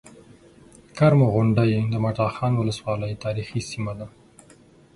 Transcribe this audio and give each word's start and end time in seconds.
کرمو 0.97 1.27
غونډۍ 1.33 1.71
د 1.93 1.95
مټاخان 2.03 2.53
ولسوالۍ 2.57 3.13
تاريخي 3.23 3.61
سيمه 3.69 3.93
ده 3.99 4.07